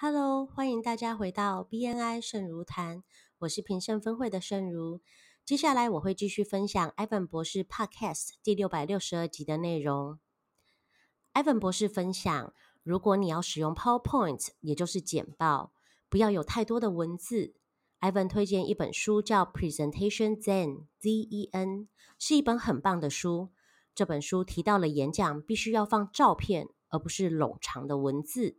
[0.00, 3.02] Hello，欢迎大家回到 BNI 盛如谈，
[3.38, 5.00] 我是平盛分会的盛如。
[5.44, 10.20] 接下来我会继续分享 Ivan 博士 Podcast 第六百六十二集的内容。
[11.34, 15.72] Ivan 博士分享，如果你要使用 PowerPoint，也就是简报，
[16.08, 17.54] 不要有太多的文字。
[18.00, 21.88] Ivan 推荐一本书叫 Presentation Zen，Z-E-N，
[22.20, 23.50] 是一本很棒的书。
[23.96, 28.58] 这本书提到了演讲必须要放照片，而不是冗长的文字。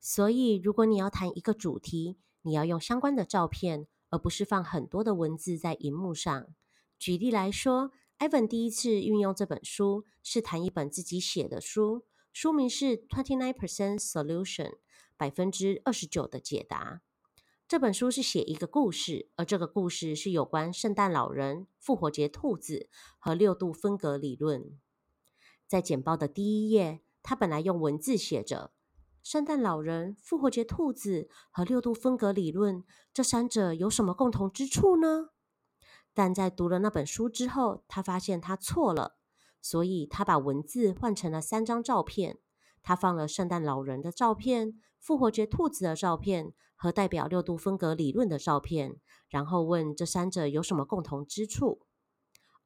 [0.00, 6.46] 所以，如果你要谈一个主题，你要用相关的照片，而不是放很多的文字在荧幕上。
[6.98, 14.70] 举例来说，Evan 第一次运用这本书是谈一本自己写的书，书名是《Twenty Nine Percent Solution》，
[15.16, 17.02] 百分之二十九的解答。
[17.66, 24.78] 这本书是写一个故事，而这个故事是有关圣诞老人、复活节兔子和六度分隔理论。
[25.66, 28.72] 在简报的第一页，他本来用文字写着。
[29.30, 35.28] 圣诞老人、复活节兔子和六度分隔理论，这三者有什么共同之处呢？
[36.14, 39.18] 但在读了那本书之后，他发现他错了，
[39.60, 42.38] 所以他把文字换成了三张照片。
[42.82, 48.96] 他放了圣诞老人的照片、复活节兔子的照片和代表六度分隔理论的照片，
[49.28, 51.82] 然后问这三者有什么共同之处。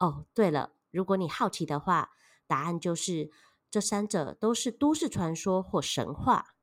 [0.00, 2.10] 哦，对了，如果你好奇的话，
[2.48, 3.30] 答案就是。
[3.70, 6.54] 这三者都是都市传说或神话。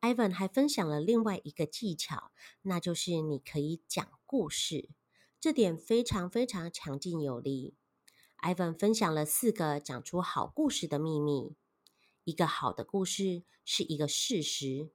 [0.00, 2.30] Ivan 还分享了另外一个技巧，
[2.62, 4.90] 那就是你可以讲故事，
[5.40, 7.74] 这点非常非常强劲有力。
[8.42, 11.56] Ivan 分享了四个讲出好故事的秘密。
[12.24, 14.90] 一个好的故事是一个事实，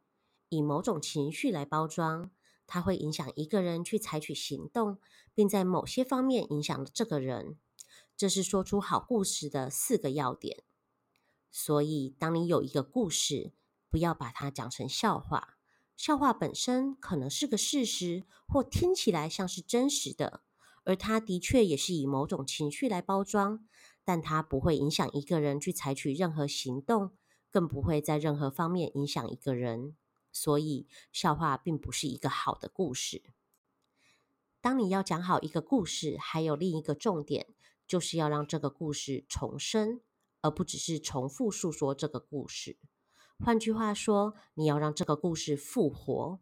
[0.50, 2.32] 以某种情绪来包装，
[2.68, 5.00] 它会影响一个人去采取行动，
[5.34, 7.58] 并在某些方面影响这个人。
[8.20, 10.64] 这是说出好故事的四个要点。
[11.50, 13.54] 所以，当你有一个故事，
[13.90, 15.58] 不要把它讲成笑话。
[15.96, 20.42] 笑话本身可能是个事实，或听起来像是真实的，
[20.84, 23.66] 而它的确也是以某种情绪来包装，
[24.04, 27.12] 但它不会影响一个人去采取任何行动，
[27.50, 29.96] 更不会在任何方面影响一个人。
[30.34, 33.24] 所以，笑话并不是一个好的故事。
[34.60, 37.48] 当你要讲好一个故事，还有另一个重点。
[37.90, 40.00] 就是要让这个故事重生，
[40.42, 42.78] 而不只是重复诉说这个故事。
[43.40, 46.40] 换句话说，你要让这个故事复活。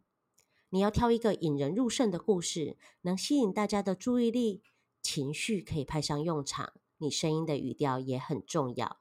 [0.71, 4.61] 你要挑一个引人入胜的故事，能吸引大家的注意力，
[5.01, 6.73] 情绪可以派上用场。
[6.97, 8.99] 你声音的语调也很重要，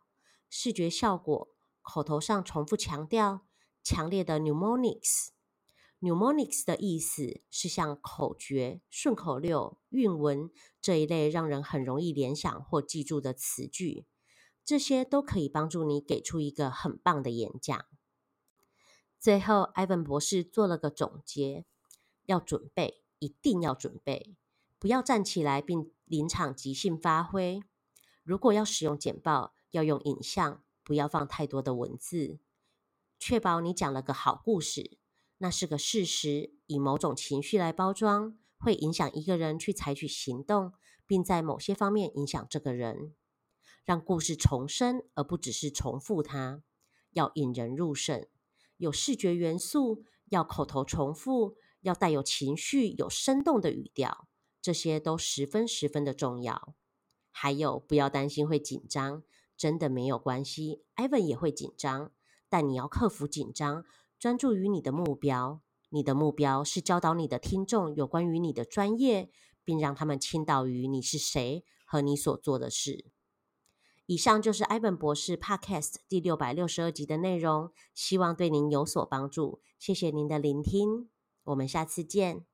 [0.49, 1.49] 视觉效果，
[1.83, 3.41] 口头上重复强调，
[3.83, 5.31] 强烈的 mnemonics。
[6.07, 10.49] Mnemonics 的意思是像口诀、顺口溜、韵文
[10.81, 14.07] 这一类让人很容易联想或记住的词句，
[14.65, 17.85] 这些都可以帮助你给出一个很棒的演讲。
[19.19, 21.67] 最后，Ivan 博士做了个总结：
[22.27, 24.37] 要准备，一定要准备，
[24.79, 27.61] 不要站起来并临场即兴发挥。
[28.23, 32.39] 如果要使用简报，要用影像，不要放太多的文字，
[33.19, 34.99] 确保你讲了个好故事。
[35.39, 40.73] 那是个事实，以某种情绪来包装，会影响一个人去采取行动，
[41.07, 43.15] 并在某些方面影响这个人，
[43.85, 46.63] 让故事重生，而不只是重复它。
[47.11, 48.27] 要引人入胜，
[48.79, 54.29] 有视觉元素，要口头重复，要带有情绪、有生动的语调，
[54.61, 56.75] 这些都十分十分的重要。
[57.31, 59.23] 还有，不要担心会紧张，
[59.57, 60.83] 真的没有关系。
[60.97, 62.13] Ivan 也会紧张，
[62.49, 63.85] 但你要克服紧张。
[64.19, 65.61] 专注于你的目标，
[65.91, 69.31] 你的目标是教导你的听众有关于你的专业，
[69.65, 73.07] 并让他们倾倒于你是谁和你所做的事。
[74.07, 79.61] 以上就是艾本博士 Podcast 第六百六十二集的内容，希望对您有所帮助。
[79.79, 81.11] 谢谢您的聆听，
[81.45, 82.47] 我们下次见。